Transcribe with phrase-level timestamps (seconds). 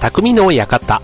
[0.00, 1.02] 匠の館。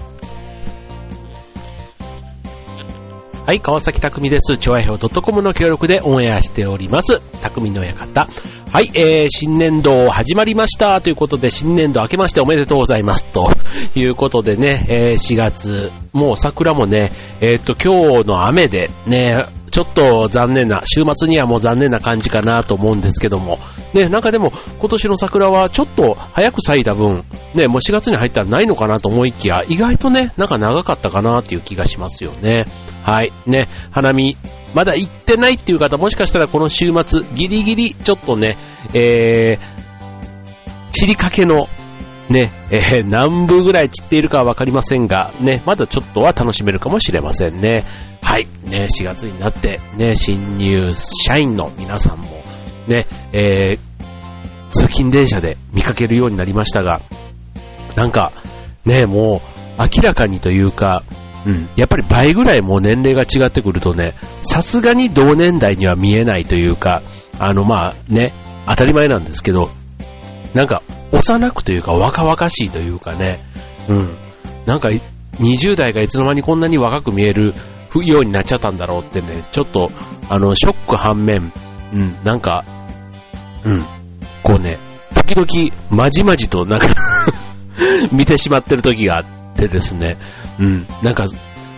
[3.47, 4.57] はい、川崎匠です。
[4.57, 7.21] 超愛表 .com の協力でオンエアしております。
[7.43, 8.29] 匠の館。
[8.73, 13.51] はい、えー、新年度始まりましたということで、新年度明けましておめでとうございますと
[13.97, 23.59] いうことでね、えー、4月、もう桜もね、えー、っと、今日の雨でね、ちょっと残念な、週末にはもう残念な感じかなと思うんですけども、
[23.93, 27.25] ね、なんかでも今年の桜はちょっと早く咲いた分、
[27.57, 32.67] ね、もう4月に入ったらないのかなと思いきや、意外とね、なんか長かったかなっていう気がしますよね。
[33.03, 34.37] はい、ね、花見、
[34.75, 38.57] まだ行ってないっていう方、もしかしたらこの週末、ギリギリちょっとね、
[38.95, 41.67] えー、散りかけの
[42.29, 47.85] ね、えー、 何部ぐらい散っているかはわかりませんが、ね、まだちょっとは楽しめるかもしれませんね。
[48.23, 52.43] はい、ね、4月になって、ね、新入社員の皆さんも、
[52.89, 53.79] ね、えー、
[54.71, 57.01] 通勤電車で見かけるようになりましたが、
[57.97, 58.33] なんか、
[58.85, 59.43] ね、も
[59.79, 61.03] う、明らかにというか、
[61.47, 67.03] うん、やっぱり倍ぐらいもう年齢が違ってくるとね、さすがに同年代には見えないというか、
[67.39, 68.33] あのまあね、
[68.67, 69.71] 当たり前なんですけど、
[70.55, 70.83] なんか
[71.15, 73.41] 幼くというか若々しいというかね、
[73.89, 74.17] うん。
[74.67, 74.89] なんか
[75.39, 77.55] 20代がいつの間にこんなに若く見える
[78.03, 79.91] ようになっちゃったんだろうってね、ちょっと、
[80.29, 81.53] あの、ショック反面、
[81.93, 82.65] うん、なんか、
[83.65, 83.85] うん、
[84.43, 84.79] こうね、
[85.15, 86.87] 時々、まじまじとなんか
[88.13, 89.25] 見てしまってる時があっ
[89.57, 90.17] てですね、
[90.59, 91.25] うん、なんか、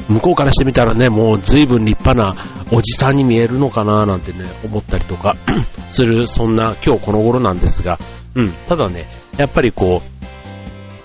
[0.09, 2.35] 向こうからしてみたらね、もう随分立派な
[2.73, 5.37] おじさんに見えるのかななんてね、思ったりとか
[5.91, 7.99] する、そんな今日この頃なんですが、
[8.35, 9.07] うん、ただね、
[9.39, 10.03] やっぱりこ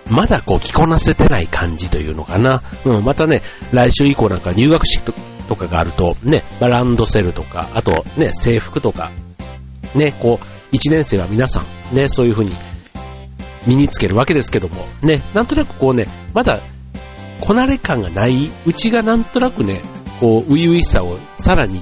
[0.10, 2.62] う、まだこう着こなせてない感じというのかな。
[2.86, 5.04] うん、またね、来週以降なんか入学式
[5.48, 9.12] とかがあると、ね、まランドセルとか、あとね、制服とか、
[9.96, 12.52] ね、こう、1年生は皆さん、ね、そういう風に
[13.68, 16.62] 身につけるわけですけども、ね、なんとなくこうね、まだ、
[17.41, 19.81] こなれ感がない、うちがなんとなくね、
[20.20, 21.81] こう、初々しさをさらに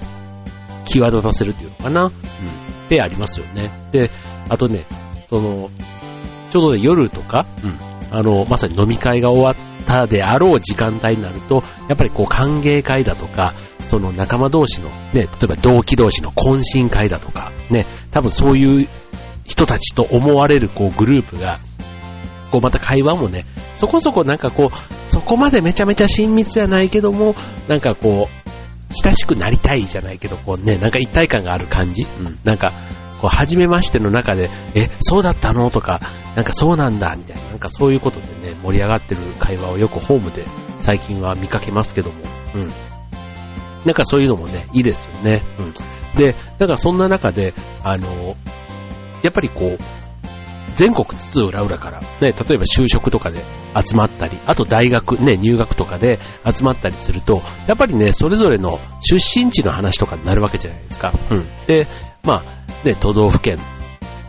[0.86, 2.06] 際立たせるというのかな。
[2.06, 2.88] うん。
[2.88, 3.72] で、ありますよね。
[3.92, 4.10] で、
[4.50, 4.86] あとね、
[5.28, 5.70] その、
[6.50, 13.54] ちょうど夜とか、うん、あの、まさに飲み会が終わったであろう時間帯になると、やっぱりこう歓迎会だとか、
[13.88, 18.88] その仲間同士の、ね、例えば同期同士の懇親会だとか、ね、多分そういう
[19.46, 21.60] 人たちと思われるこうグループが、
[22.52, 23.46] こうまた会話もね、
[23.76, 27.36] そこそこなんかこう、そこまでめちゃめちゃ親密じゃないけども、
[27.68, 28.40] なんかこう、
[29.04, 32.04] 親しくなりたいじゃないけど、こうね、なんか一体感がある感じ。
[32.04, 32.40] うん。
[32.44, 32.74] なんか、
[33.22, 35.70] こう、初めましての中で、え、そうだったの？
[35.72, 36.00] とか、
[36.36, 40.46] なんかそうなんだ、みたいな、なんかそういうことでね、盛り上がってる会話をよくホームで
[40.80, 42.16] 最近は見かけますけども、
[42.56, 42.74] うん。
[43.86, 45.42] なんかそういうのもね、いいですよね。
[45.58, 45.74] うん。
[46.18, 47.54] で、だからそんな中で、
[47.84, 48.36] あの、
[49.22, 49.84] やっぱりこう、
[50.76, 53.44] 全国津々浦々から、ね、例えば就職とかで
[53.76, 56.20] 集まったり、あと大学、ね、入学とかで
[56.50, 61.14] 集まったりすると、やっぱりね、それぞれの出身地の話とかになるわけじゃないですか。
[61.32, 61.46] うん。
[61.66, 61.88] で、
[62.24, 63.58] まあ、で、都道府県、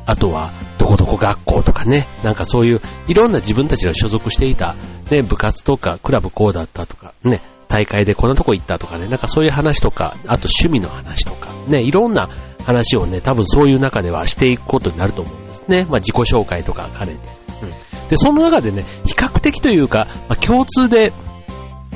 [0.07, 4.75] あとは、どこどこ学校とかね、なんかそういう、いろんな自分たちが所属していた、
[5.11, 12.29] ね、部活とか、クラブこうだったとか、ね、大会でこんなとこ行ったとかね、なんかそういう話とか、あと趣味の話とか、ね、いろんな
[12.65, 15.87] 話をね、多分そういう中ではしていくことになると思うんですね。
[15.89, 17.29] まあ自己紹介とか兼ねて。
[17.63, 18.09] うん。
[18.09, 21.13] で、その中でね、比較的というか、まあ、共通で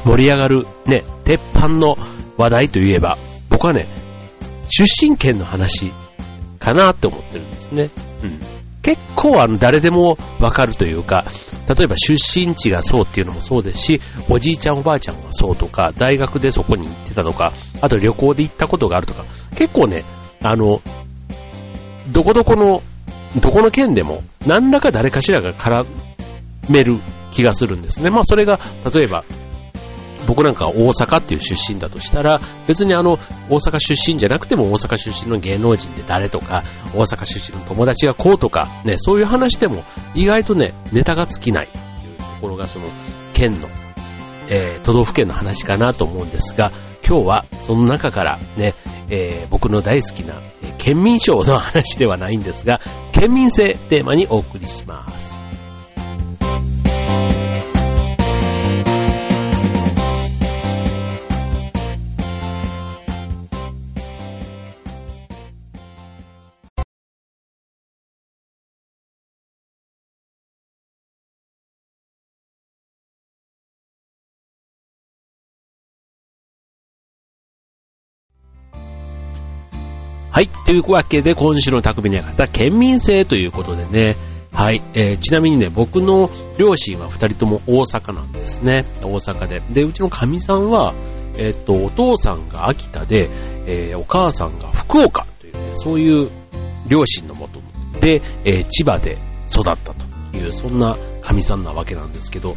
[0.05, 1.97] 盛り上がる、ね、鉄板の
[2.37, 3.19] 話題といえば、
[3.51, 3.89] 僕はね、
[4.69, 5.93] 出身県の話
[6.65, 7.91] かなって思ってるんですね。
[8.23, 8.41] うん。
[8.83, 11.25] 結構あの誰でもわかるというか、
[11.69, 19.25] 例えば出身地がそうっていうのもそうですし、おじいちゃんおばあちゃんがそうとか、大学でそこに行ってたとか、あと旅行で行ったことがあるとか、
[19.57, 20.05] 結構ね、
[20.43, 20.81] あの、
[22.13, 22.83] どこどこの、
[23.41, 25.87] どこの県でも何らか誰かしらが絡
[26.69, 26.99] める
[27.31, 28.11] 気がするんですね。
[28.11, 28.61] まあそれが、
[28.95, 29.25] 例えば
[30.27, 33.19] 僕なんか大阪っていう出身だとしたら、別にあの、
[33.49, 36.65] 大阪出身じゃなくても大阪出身の芸能人で誰とか、
[36.95, 39.85] 大阪出身の友達がこうとか、ね、そういう話でも
[40.15, 42.87] 意外とね、ネタが尽きないっていうところがその、
[43.33, 43.69] 県の、
[44.49, 46.73] えー、都道府県の話かなと思うんですが、
[47.07, 48.75] 今日はその中からね、
[49.11, 50.41] えー、僕の大好きな、
[50.79, 52.81] 県民賞の話ではないんですが、
[53.13, 55.44] 県民性テーマにお送りします。
[80.35, 80.49] はい。
[80.49, 84.17] というわけで、今週の匠の館、県民性ということでね、
[84.51, 86.29] はい、えー、ちなみにね、僕の
[86.59, 88.85] 両親は二人とも大阪なんですね。
[89.01, 89.63] 大阪で。
[89.71, 90.93] で、うちのかみさんは、
[91.39, 93.31] えっ、と、お父さんが秋田で、
[93.67, 96.29] えー、お母さんが福岡という、ね、そういう
[96.89, 97.61] 両親のもと
[98.01, 102.57] で、えー、千葉で育ったという、そんな神さんなわけなんですけど、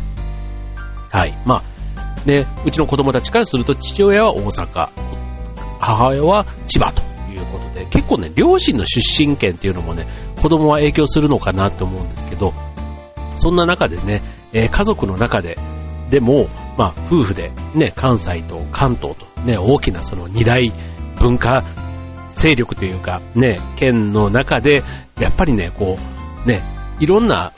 [1.12, 1.38] はい。
[1.46, 4.90] まあ、ね、うちの子供たちからすると父親は大阪、
[5.80, 7.06] 母親は千葉と
[7.90, 10.08] 結構ね、両親の出身県っていうのもね、
[10.42, 12.54] 子供は影響するのかなと思うんですけど、
[13.38, 14.22] そんな中でね、
[14.54, 15.58] えー、家族の中で、
[16.10, 16.48] でも、
[16.78, 20.72] まあ、夫婦でね、関西と関東とね、大きなその二大
[21.20, 21.64] 文化
[22.30, 24.84] 勢力というか、ね、県の中で、
[25.20, 25.98] やっぱりね、こ
[26.46, 26.64] う、ね、
[27.00, 27.52] いろんな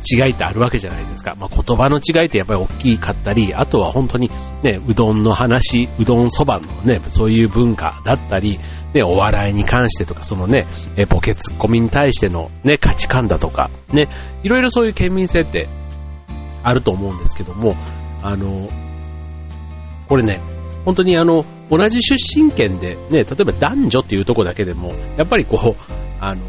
[0.00, 1.34] 違いってあるわけじゃないですか。
[1.38, 4.30] まあ、言葉の違いってやっぱり大きかったり、あとは本当に
[4.62, 8.58] ね、うどんの話、うどんそばのね、そういう文化だったり、
[8.94, 10.66] ね、お笑いに関してとか、そのね、
[10.96, 14.08] えボケツッコミに対してのね、価値観だとか、ね、
[14.42, 15.68] いろいろそういう県民性って
[16.62, 17.76] あると思うんですけども、
[18.22, 18.68] あの、
[20.08, 20.40] これね、
[20.84, 26.40] 本当にあの、同じ出身県でね、例えば男女っていうとこだけでも、やっぱりこう、あの、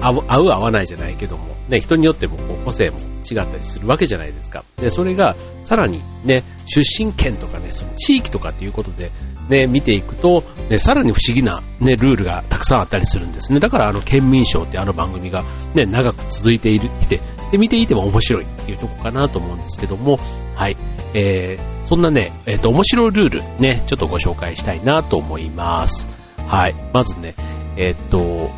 [0.00, 4.64] 合う合わないじゃないけども、ね、人によってもこう個性も違ったりするわけじゃないですか。
[4.76, 9.10] で、それがさらにね、出身県とかね、その地域とかっていうことで
[9.48, 13.60] ね、見ていくと、ね、さらに不思議なね、ルールがたくさんあったりするんですね。
[13.60, 20.18] だからあの、県民賞ってあの番組がね、長く続いている、いて、で、見ていても面白いっていうとこかなと思うんですけども、
[20.54, 20.76] はい。
[21.14, 26.08] えー、そんなね、えっ、ー、と、面白いルールね、ちょっとご紹介したいなと思います。
[26.46, 26.74] はい。
[26.92, 27.34] まずね、
[27.76, 28.50] えっ、ー、と、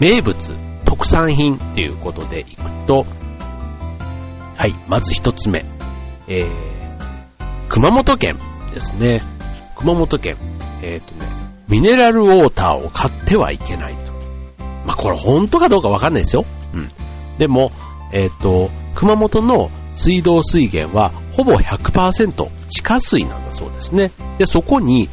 [0.00, 0.54] 名物、
[0.84, 2.56] 特産品っていうことでいく
[2.86, 3.06] と、
[4.56, 5.64] はい、まず一つ目、
[6.26, 6.48] えー、
[7.68, 8.38] 熊本県
[8.74, 9.22] ですね。
[9.76, 10.36] 熊本県、
[10.82, 11.26] えっ、ー、とね、
[11.68, 14.12] ミネラルウォーターを買ってはいけないと。
[14.86, 16.44] まあ、これ本当かどうかわかんないですよ。
[16.74, 16.88] うん。
[17.38, 17.70] でも、
[18.12, 24.10] えっ、ー、と、熊本の水道水源はほぼ100%地下水なんだそうですね。
[24.38, 25.08] で、そこに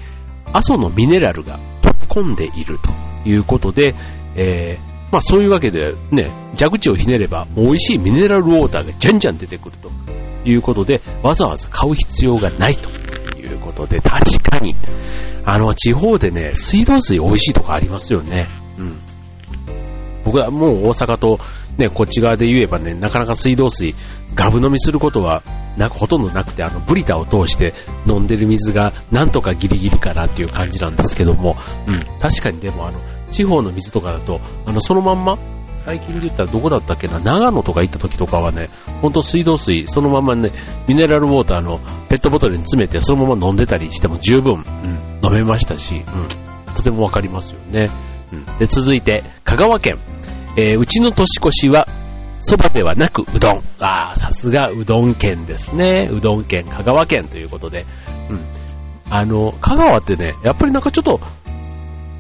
[0.54, 2.92] 阿蘇のミネラルが溶け込んでいると
[3.30, 3.94] いうことで、
[4.38, 9.92] えー、まあそういうわけでね、蛇口をひねれば美味しいミネラルウォーターがじゃんじゃん出てくると
[10.45, 12.89] いうことで、わざわざ買う必要がないと
[13.38, 14.75] いうことで、確かに、
[15.45, 18.48] あの、地方でね、水道水美味しいとこありますよね。
[18.78, 19.00] うん。
[20.24, 21.40] 僕はもう大阪と
[21.78, 23.95] ね、こっち側で言えばね、なかなか水道水、
[24.36, 25.44] ガブ飲みすることは、
[25.78, 27.74] なほとんどなくて、あの、ブリタを通して
[28.07, 31.56] 飲んでる水が、なんとかギリギリかなっていう感じなんですけども、
[31.88, 33.00] うん、確かにでもあの、
[33.32, 35.38] 地方の水とかだと、あの、そのまんま、
[35.86, 38.70] 最近で言ったらどこだったっけな、長野とか行った時とかはね、
[39.02, 40.52] ほんと水道水、そのままね、
[40.88, 41.80] ミネラルウォーターの
[42.10, 47.90] ペットボトルに詰めて、そのまま飲んでたりしても十分、うん、飲めましたし、うん、とてもわかりますよね。
[48.34, 49.98] うん、で、続いて、香川県。
[50.58, 51.88] えー、うちの年越しは、
[52.42, 53.62] 蕎麦ではなくうどん。
[53.80, 56.10] ああ、さすがうどん県ですね。
[56.12, 57.86] うどん県、香川県ということで。
[58.30, 58.40] うん。
[59.10, 61.20] あの、香川ってね、やっぱりなんかちょっと、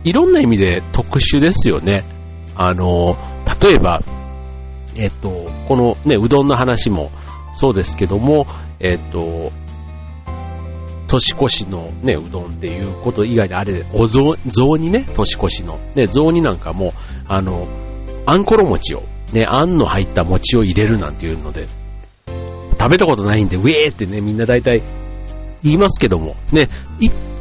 [0.07, 2.05] いろんな意味で特殊ですよね。
[2.55, 3.17] あの、
[3.61, 4.01] 例えば、
[4.95, 7.11] えっと、このね、うどんの話も
[7.53, 8.47] そうですけども、
[8.79, 9.51] えっと、
[11.07, 15.77] 年越しのね、うどんっていうこと以外であれで、お雑煮ね、年越しの。
[15.95, 16.93] ね、雑煮なんかも、
[17.27, 17.67] あの、
[18.25, 21.67] あんころ餅を、ね、あんの入った餅を入れるなんていうので、
[22.79, 24.81] 食べたことないんで、ウェーってね、みんな大体
[25.63, 26.69] 言いますけども、ね、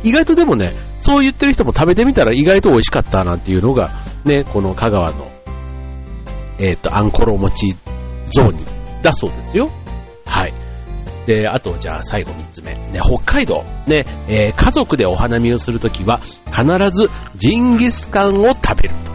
[0.02, 3.90] 意外とでもね、そう言ってる人も食べてみたら意外と美味しかったなんていうのが、
[4.24, 5.30] ね、この香川の、
[6.58, 7.76] えっ、ー、と、あんころ餅
[8.26, 8.64] 雑煮
[9.02, 9.70] だそうですよ。
[10.24, 10.54] はい。
[11.26, 12.74] で、あと、じゃあ最後3つ目。
[12.74, 13.64] ね、北海道。
[13.86, 19.12] ね、えー、家族でお花見をするときは、必ずジンギスカンを食べると。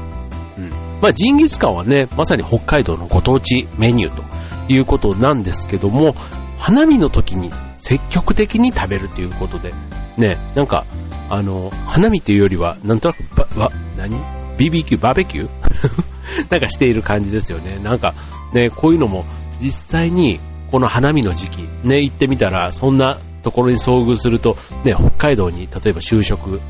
[0.57, 0.69] うん
[1.01, 4.23] まあ、ジンギスカンはね、まさに北海道のご当地メニューと
[4.71, 6.13] いうことなんですけども、
[6.62, 9.74] 花見の時に積極的に食べるということで、
[10.15, 10.86] ね、なんか、
[11.27, 14.15] あの、花見っていうよりは、なんとなく、ば、ば、何
[14.58, 15.50] ?BBQ、バーベキュー？
[16.51, 17.80] なんかしている感じですよね。
[17.82, 18.13] なんか、
[18.53, 19.25] ね、こういうのも、
[19.60, 20.39] 実際に、
[20.70, 26.62] この花見の時期、ね、行ってみたら、そんなところに遭遇すると、ね、北海道に、例えば就職、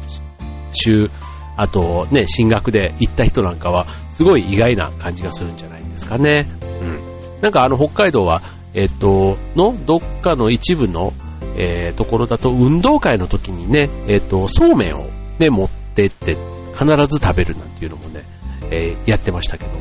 [0.71, 1.11] 就、
[1.57, 6.47] あとね、進学で行った人なんかは、すごい意外な感じがするんじゃないですかね。
[6.61, 6.99] うん。
[7.41, 8.41] なんかあの北海道は、
[8.73, 11.13] えっと、のどっかの一部の、
[11.57, 15.09] えー、ところだと運動会の時にね、えっと、そうめんを
[15.39, 16.37] ね、持ってって
[16.73, 18.23] 必ず食べるなんていうのもね、
[18.71, 19.79] えー、やってましたけども。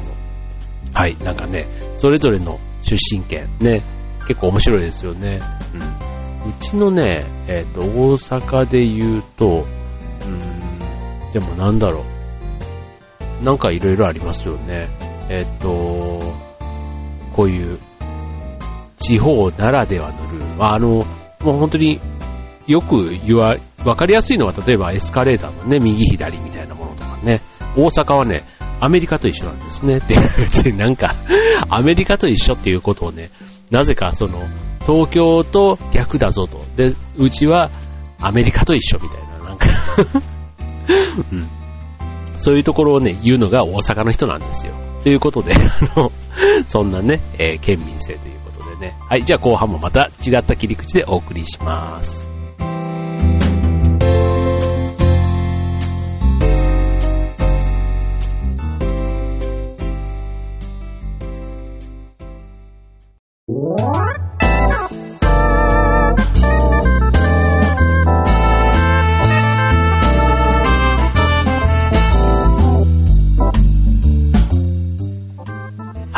[0.92, 3.82] はい、なんかね、それぞれの出身県ね、
[4.26, 5.40] 結構面白いですよね。
[5.74, 6.50] うん。
[6.50, 9.66] うちのね、えっ、と、大阪で言うと、
[10.24, 10.60] うん
[11.32, 12.04] でもなんだろ
[13.40, 13.44] う。
[13.44, 14.88] なんかいろいろありますよね。
[15.28, 16.34] えっと、
[17.34, 17.78] こういう
[19.00, 20.64] 地方ならではのルール。
[20.64, 21.04] あの、も
[21.40, 22.00] う本当に
[22.66, 27.40] よく言わ、わかりやすいのは例えばエスカレーターのね、右左みたいなものとかね。
[27.76, 28.44] 大阪はね、
[28.80, 30.00] アメリカと一緒なんですね。
[30.00, 31.14] で、別になんか、
[31.68, 33.30] アメリカと一緒っていうことをね、
[33.70, 34.40] なぜかその、
[34.86, 36.64] 東京と逆だぞと。
[36.76, 37.70] で、うちは
[38.18, 39.66] アメリカと一緒みたいな、なんか
[41.32, 41.48] うん。
[42.36, 44.72] そういうところをね、言うのが大阪の人なんですよ。
[45.02, 46.10] ということで、あの、
[46.66, 48.96] そんなね、えー、県民性ということことでね。
[49.08, 52.29] はい、じゃあ後半もまた違った切り口でお送りします。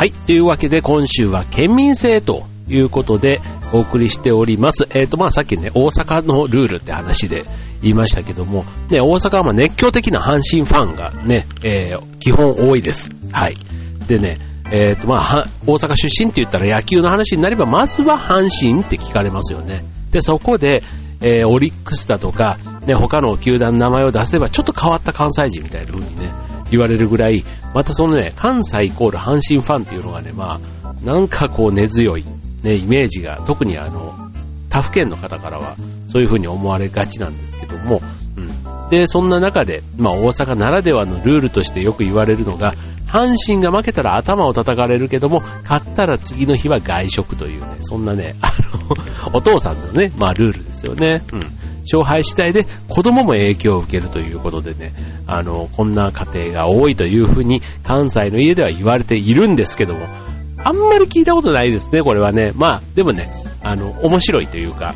[0.03, 0.11] はい。
[0.11, 3.39] というわけで今週は県民性ということで
[3.71, 4.85] お送りしております。
[4.89, 7.45] えっ、ー、と、まあさっきね、大阪のルールって話で
[7.81, 13.11] 言いましたけども、ね、大阪はま熱狂的な阪神ファンがね、えー、基本多いです。
[13.31, 13.55] はい。
[14.09, 14.39] でね、
[14.73, 19.85] えっ、ー、と、まあ、大阪出身って言ったら野球の話になれば、まずは阪神って聞かれますよね。
[20.11, 20.83] で、そこで、
[21.21, 26.33] えー、オリックスだとか、ね、他の球団の名前を出せば、ちょっと変わった関西人みたいな風にね、
[26.73, 32.25] 言われるぐらい、またそのね、関西イコール阪神ファンっていうのがね、まあ、なんかこう根強い、
[32.63, 34.13] ね、イメージが、特にあの、
[34.69, 35.75] 他府県の方からは、
[36.07, 38.01] そういう風に思われがちなんですけども、
[38.37, 38.89] うん。
[38.89, 42.73] で、そんな中で、まあ大阪ならではのルールとしてよく言われるのが、
[43.07, 48.51] 阪神が負けたら頭を叩かれるけども、勝ったら次の日は外食というね、そんなね、あ
[49.29, 51.21] の、お父さんのね、まあルールですよね。
[51.31, 51.41] うん。
[51.83, 54.93] 勝敗次第で子供も影響を受けるということでね、
[55.27, 60.07] あの、こんな家庭が多いというふうに関西の家では言われているんですけども、
[60.57, 62.51] あんまり聞いたことないですね、これはね。
[62.55, 63.29] まあ、でもね、
[63.63, 64.95] あの、面白いというか、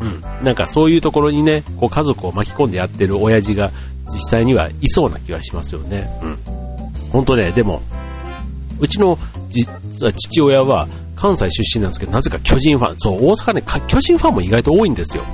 [0.00, 0.44] うん。
[0.44, 3.70] なんかそういうところにね、こう家族を巻き込んでやってる親父が
[4.12, 6.08] 実際にはいそうな気がしますよね。
[6.22, 6.38] うん。
[7.10, 7.80] 本当ね、でも、
[8.80, 9.18] うちの
[9.50, 9.70] 実
[10.04, 15.24] は父親は関西出身なんですけど、なぜか巨人ファン、そう、大阪ね、巨人ファンも意外と多いんですよ。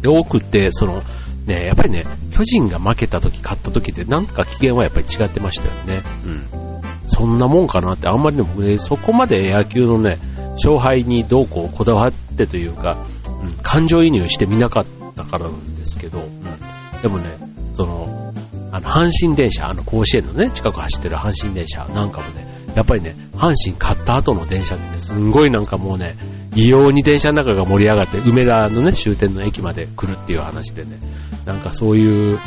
[0.00, 1.02] で、多くって、その、
[1.46, 6.02] ね、やっぱりね、巨人が負けた時、勝った時って、なんか機嫌はやっぱり違ってましたよね。
[6.26, 7.08] うん。
[7.08, 10.18] そんなもんかなって、あんまりね、僕ね、そこまで野球のね、
[10.52, 12.98] 勝敗にどうこうこだわってというか、
[13.42, 14.86] うん、感情移入してみなかっ
[15.16, 17.00] たからなんですけど、うん。
[17.00, 17.38] でもね、
[17.72, 18.34] その、
[18.70, 26.16] あの、阪神電車、あの、甲子園のね、近く走ってる阪神電車なんかもね、やっぱりね、阪神買った後の電車ってね、すんごいなんかもうね、
[26.58, 30.98] 異様に電車の中が盛り上がって、梅田のね、終点の駅まで来るっていう話でね、
[31.46, 32.40] なんかそういう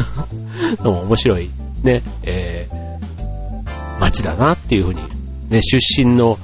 [0.84, 1.50] のも面白い、
[1.82, 5.00] ね、えー、街だなっていうふうに、
[5.48, 6.38] ね、出身の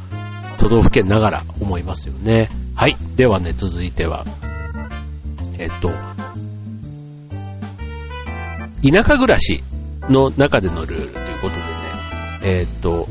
[0.57, 2.49] 都道府県ながら思いますよね。
[2.75, 2.97] はい。
[3.17, 4.25] ではね、続いては、
[5.59, 5.91] えっと、
[8.83, 9.63] 田舎暮らし
[10.09, 11.57] の中でのルールということ
[12.43, 13.07] でね、えっと、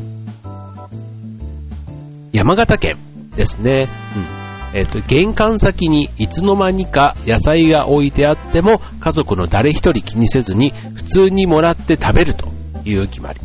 [2.31, 2.97] 山形県
[3.35, 3.89] ですね。
[4.15, 4.79] うん。
[4.79, 12.47] えっ、と、玄関先にいつの間にか野菜が置いてあっても家族の誰一人気にせずに普通にもらって食べると
[12.83, 13.39] いう決まり。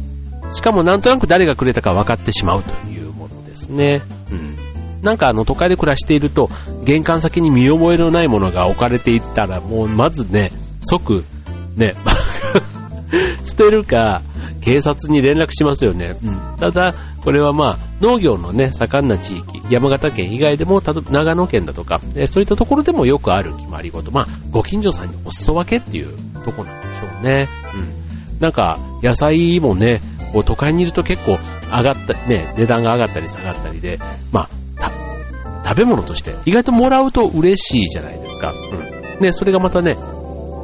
[0.52, 4.00] しかもなんとなく誰がくれたか分かってしまうというものですね。
[4.30, 4.57] うん。
[5.02, 6.50] なんかあの都会で暮らしていると
[6.85, 11.25] 玄関先に見覚えのないものが置かれていたらもうまずね、即、
[11.76, 11.95] ね、
[13.45, 14.23] 捨てるか、
[14.61, 16.16] 警察に連絡しますよね。
[16.23, 16.38] うん。
[16.59, 16.95] ただ、
[17.29, 24.11] これはまあ、農業のね、盛んな地域、山形県以外でも、たと長野県だとか、えそういったところでもよくある決まり事。
[24.11, 27.47] まあ、ご近所さんにお裾分けっていうとこなんでしょうね。
[27.75, 28.41] うん。
[28.41, 30.01] なんか、野菜もね、
[30.33, 31.33] こう都会にいると結構
[31.67, 33.99] 上がった、ね、値段が上がったり下がったりで、
[34.33, 34.91] まあ、
[35.67, 38.55] 食べ物として意外ともらうと嬉しいじゃないですか。
[38.55, 39.23] うん。
[39.23, 39.99] ね、それがまたね、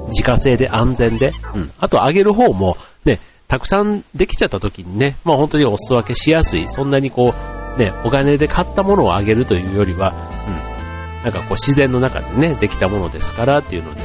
[0.09, 1.71] 自家製で安全で、うん。
[1.79, 7.35] あとあげる方も、ね、たくさんできちゃった時にね、まあ本当にお裾分けしやすい、そんなにこ
[7.77, 10.15] う、ね、お金で買ったものをあげるというよりは、
[10.47, 14.01] うん、なんかこう自然の中でね、できたものですからっていうので、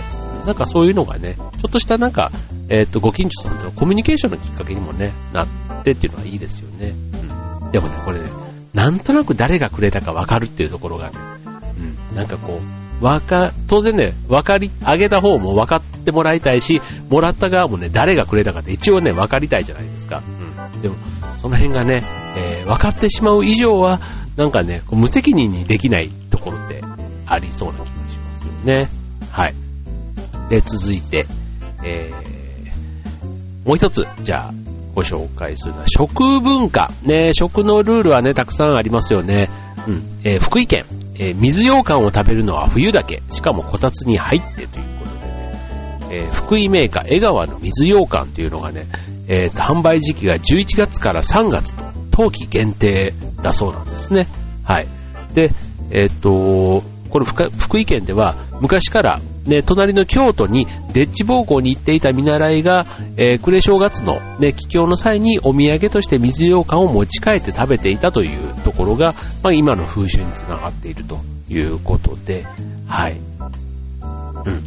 [0.46, 2.32] なんかそういうのがね、ちょっとしたなんか、
[2.70, 6.94] えっ、ー、と、ご近所さんとのコミュニケーションのきっかけにもね、なってっていうのはいいですよね。
[7.62, 7.72] うん。
[7.72, 8.30] でもね、これね、
[8.74, 11.18] なんとなく誰がくれたかわかるっていうところがね、
[12.12, 20.22] うん、なんかこう、わか、当然ね、わかり、あげた方も分かってもらいたいし、もらった側もね、誰がくれたかって一応ね、分かりたいじゃないですか。
[20.74, 20.82] うん。
[20.82, 20.96] でも、
[21.38, 22.04] その辺がね、
[22.36, 24.00] えー、分かってしまう以上は、
[24.36, 26.82] なんかね、無責任にできないところって
[27.26, 28.90] ありそうな気がしますよね。
[29.32, 29.54] はい。
[30.50, 31.26] で、続いて、
[31.84, 34.54] えー、もう一つ、じゃあ、
[34.96, 36.92] ご紹介するのは食文化。
[37.04, 39.50] ね、食のルールはね、たくさんありますよね。
[39.88, 40.04] うん。
[40.24, 40.86] えー、福井県、
[41.20, 43.22] えー、水羊羹を食べるのは冬だけ。
[43.30, 44.68] しかもこたつに入ってという
[45.00, 48.88] ことでね、えー、福井メーカー江川の水羊羹というのがね、
[49.28, 54.28] えー、販売時期が11月から3月と、冬季限定だそうなんですね。
[54.64, 54.88] はい。
[55.34, 55.52] で、
[55.92, 62.86] えっ、と、これ福井県では昔からね、隣の京都にデッチ奉公に行っていた見習いが、
[63.18, 69.14] えー、暮れ正月のね、帰郷の際にお土産として水羊羹を持ち帰って食べていたというところが、
[69.44, 72.46] まあ、今の風習につながっているということで、
[72.88, 73.14] はい。
[73.14, 74.62] うん。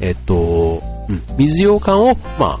[0.00, 2.60] えっと、うん、水羊羹を、ま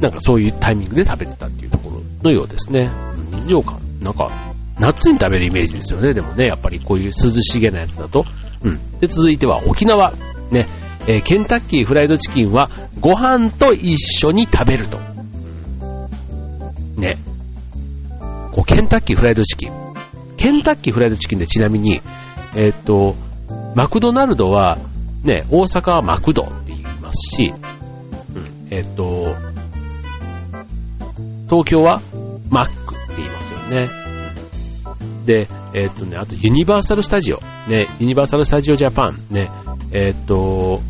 [0.00, 2.90] なんかそういうタイミングで食べてたっていうところのようですね。
[3.32, 4.51] 水羊羹、なんか、
[4.82, 6.12] 夏に食べるイメージですよね。
[6.12, 8.24] でもね、やっぱりこういう涼しげなやつだと。
[8.64, 8.98] うん。
[8.98, 10.12] で、続いては沖縄。
[10.50, 10.66] ね。
[11.06, 12.68] えー、ケンタッキーフライドチキンは
[13.00, 14.98] ご飯と一緒に食べると。
[16.96, 17.16] ね。
[18.50, 19.72] こう、ケンタッキーフライドチキン。
[20.36, 22.02] ケンタッキーフライドチキンでちなみに、
[22.56, 23.14] えー、っと、
[23.76, 24.78] マクドナルドは、
[25.22, 27.54] ね、大阪はマクドって言いますし、
[28.34, 29.36] うん、えー、っと、
[31.48, 32.02] 東京は
[32.50, 34.01] マックって言いますよね。
[35.24, 39.50] で、えー、っとね、あとユニバーサルスタジオ、ね、ユニバーサルスタジオジャパン、ね、
[39.92, 40.80] えー、っと、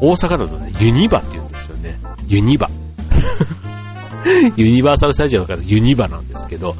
[0.00, 1.98] 大阪だとね、ユニバって言うんですよね。
[2.26, 2.68] ユニバ。
[4.56, 6.76] ユニバーサルスタジオだからユニバなんですけど、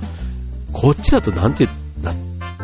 [0.73, 1.77] こっちだとなんて言う、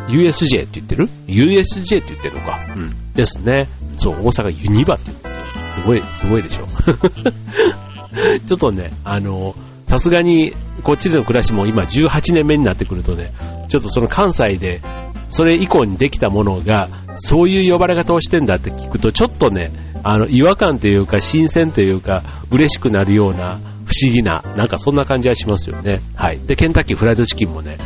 [0.09, 2.59] USJ って言ってる ?USJ って言ってるのか。
[2.75, 3.13] うん。
[3.13, 3.67] ですね。
[3.97, 5.43] そう、大阪ユニバって言うんですよ。
[5.71, 6.67] すごい、すごいでしょ。
[8.47, 9.55] ちょっとね、あの、
[9.87, 13.31] さすがに、こっちでの暮らしも今18年目になってくるとね、
[13.67, 14.81] ちょっとその関西で、
[15.29, 19.71] それ以降にできたものが、そういう呼ばれ方をしてんだって聞くと、ちょっとね、
[20.03, 26.01] あの、違和感というか、新鮮というか、嬉しくなるような、不思議な、なんかそんな感じはしますよね。
[26.15, 26.39] はい。
[26.39, 27.77] で、ケンタッキーフライドチキンもね、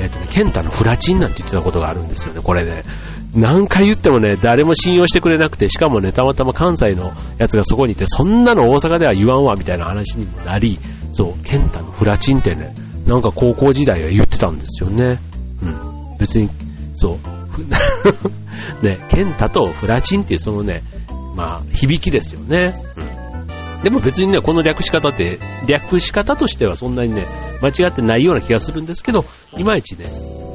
[0.00, 2.84] えっ、ー、とね、ケンタのフラチンなんて言ってたことがあるんですよね、これね。
[3.34, 10.78] 何回言ってもね、誰も信用してくれなくて、しかもね、たまたま関西のやつがそこにいて、そんなの大阪では言わんわ、みたいな話にもなり、
[11.12, 12.74] そう、ケンタのフラチンってね、
[13.06, 15.20] なんか高校時代は言ってたんですよね。
[15.62, 16.18] うん。
[16.18, 16.50] 別に、
[16.94, 17.18] そ
[18.80, 18.82] う。
[18.84, 20.82] ね、ケンタとフラチンっていうそのね、
[21.36, 22.74] まあ、響きですよね。
[22.96, 23.82] うん。
[23.82, 27.26] でも別にね、この略し方って、略し方としてはそんなにね、
[27.60, 29.24] 間違ってないような気がするんですけど、
[29.56, 30.06] いまいちね、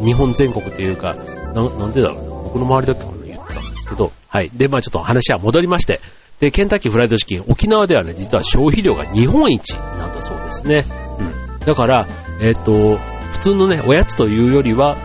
[0.04, 1.16] 日本全国というか、
[1.54, 4.52] ななんでだろうな、僕の周りだけかな言ったんですけど、はい。
[4.54, 6.02] で、まあちょっと話は戻りまして、
[6.40, 10.86] で、ケンタッキーフライドチキン、沖縄ではね、実は消費量が日本一なんだそうですね。
[11.20, 11.60] うん。
[11.66, 12.08] だから、
[12.40, 14.98] えっ、ー、と、普通のね、おやつというよりは、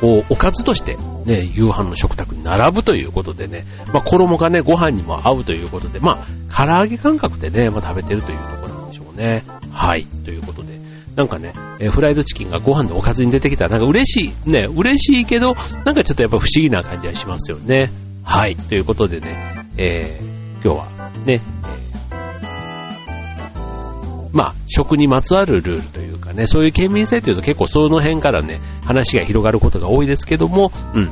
[0.00, 9.44] こう、おかずとして、ね、夕飯の食卓に並ぶということでね、まあ、衣がね、ご飯にも合うということで、まあ、唐揚げ感覚でね、まあ、食べてるというところなんでしょうね。
[9.70, 10.80] はい、ということで。
[11.16, 17.90] なんかね、え、フライドチキンがご飯でおかずに出てきたら、なんか嬉しい、ね、嬉しいけど、なんかちょっとやっぱ不思議な感じはしますよね。
[18.22, 21.40] はい、ということでね、えー、今日はね、
[21.89, 21.89] え
[24.32, 31.10] まあ、食にまつわるルールというかね、そういう県民性というと結構その辺からね、話が広がることが多いですけども、うん。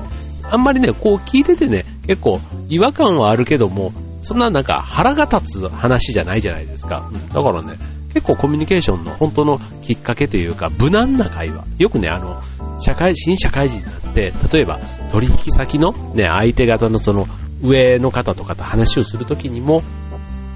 [0.51, 7.09] あんまりね、こう聞いててね、結構違和感はあるけども、そんななんか腹が立つ話じゃないじゃないですか。
[7.13, 7.79] うん、だからね、
[8.15, 11.65] 結構コミュニケーションの本当のきっかけというか、無難な会話。
[11.79, 12.41] よくね、あの、
[12.81, 14.79] 社会人、社会人になって、例えば
[15.13, 17.27] 取引先のね、相手方のその
[17.63, 19.83] 上の方とかと話をするときにも、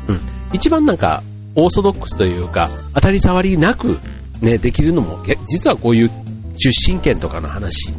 [0.08, 0.20] うん、
[0.52, 1.22] 一番なんか
[1.54, 3.98] オーソドックスというか、当たり障りなく
[4.40, 6.10] ね、できるのも、実はこういう
[6.56, 7.92] 出身権とかの話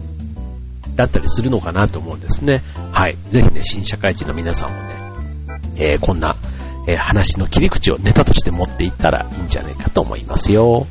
[0.95, 2.61] だったりするのかなと思うんですね。
[2.91, 3.17] はい。
[3.29, 5.03] ぜひね、新社会人の皆さんもね、
[5.77, 6.35] えー、こんな、
[6.87, 10.85] えー、話の切り口をネタとして持っていったらいいんじゃないかと思いますよ。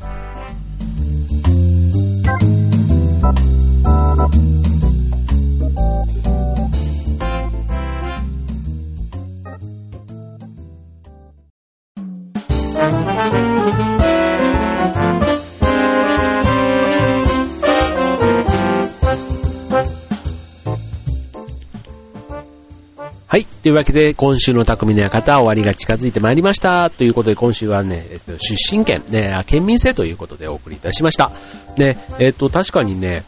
[23.33, 23.46] はい。
[23.46, 26.90] というわけで、今週の匠の館、終わりが近づいてまいりました。
[26.90, 31.33] ということで、今週はね、えっと、出身県、ね、県民性ということでお送りいたしました。
[31.78, 33.24] で、えっと、確かにね、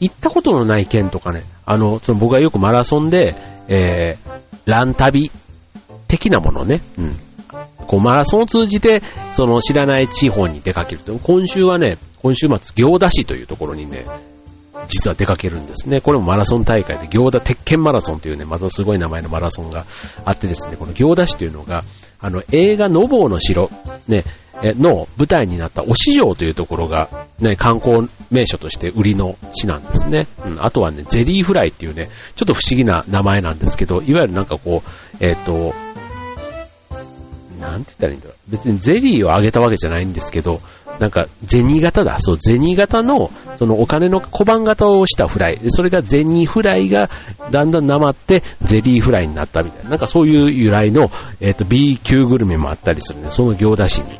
[0.00, 3.36] 行ったことのない県とかね、あの、その僕がよくマラソンで、
[3.68, 5.30] えー、ラン旅
[6.08, 7.25] 的なものね、うん。
[7.86, 11.18] こう、マラソンを通じて、その知らない地方に出かけると。
[11.18, 14.06] 今週はね、今週末、行田市というところにね、
[14.88, 16.00] 実は出かけるんですね。
[16.00, 19.86] これもマラソン大会で、行田鉄拳マラソンというね、またすごい名前のマラソンが
[20.24, 21.84] あってですね、この行田市というのが、
[22.20, 23.70] あの、映画のぼうの城、
[24.08, 24.24] ね、
[24.62, 30.26] の舞台になった押城というところが、ね、観光名所として売りの市なんですね。
[30.44, 35.74] うん、あとはね、ゼリーフライっていうね、ちょっと不思議な名前なんですけど、いわゆるなんかこう、えっ、ー、と、
[37.76, 38.50] なんて言ったらいいんだろう。
[38.50, 40.60] 別にゼリーをあげたわけじゃないんですけど、
[40.98, 42.18] なんか、銭形だ。
[42.18, 45.60] そう、銭形の、そのお金の小判型をしたフライ。
[45.68, 47.10] それが銭フライが
[47.50, 49.90] だんだんなまってゼリーフライになったみたいな。
[49.90, 51.10] なんかそういう由来の、
[51.40, 54.18] えっ、ー、と、B 級グルメもあったりするんで、その行田市に。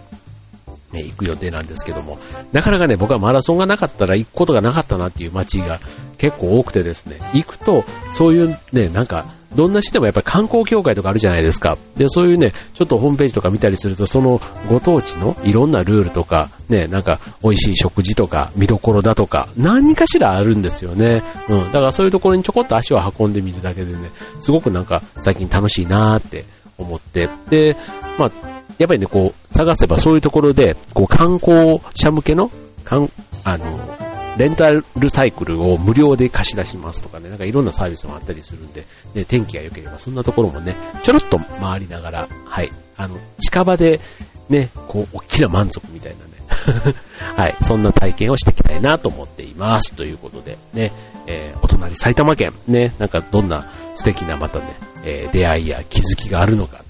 [0.93, 2.19] ね、行く予定なんですけども、
[2.53, 5.81] なかなかね、僕はマラソンがなかったら行くことがなかったなっていう街が
[6.17, 11.77] 結構多くてですね、行くと、そういうね、なんか、どんなしてもやっぱり観光協会とかあるじゃないですか。
[11.97, 21.23] で、そういうね、ちょっとホームページとか見たりすると、そのご当地のいろんなルールとか、ね、なんか美味しい食事とか、見どころだとか、何かしらあるんですよね。
[21.49, 21.65] うん。
[21.67, 26.45] だからそういうところにちょこっと足を運んでみるだけでね、すごくなんか最近楽しいなーって
[26.79, 27.29] 思って。
[27.49, 27.77] で、
[28.19, 32.51] まあ、やっぱりね、こう、探せばそういうところで、こう、観光者向けの、
[32.85, 33.11] かん、
[33.45, 34.06] あの、
[34.37, 44.01] レンタルサイクルを無料で貸し出しますとかね、なんかいろんなサービスもあったりするんで、ね、天気が良ければそんなところもね、ちょろっと回りながら、はい、あの、近場で、
[44.49, 46.37] ね、こう、大きな満足みたいなね、
[47.37, 49.95] はい、そんな体験をしていきたいなと思っています。
[49.95, 50.93] ということで、ね、
[51.27, 56.86] えー、お隣埼玉県、ね、なんかどんな素敵なまたね、えー、出会いや気づきがあるのか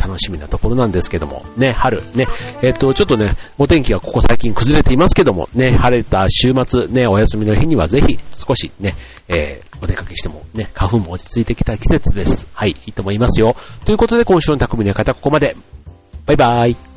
[0.00, 2.26] 楽しみなところなんですけども、ね、春、ね、
[2.62, 8.94] えっ、と、ちょっとね、お天気がここ最近崩れていますけども、ね、晴れた週末、ね、お休みの日にはぜひ少しね、
[9.28, 12.48] えー、お出かけしてもね、花粉も落ち着いてきた季節です。
[12.54, 13.54] はい、いいと思いますよ。
[13.84, 15.54] ということで今週の匠の方、ここまで。
[16.26, 16.89] バイバーイ。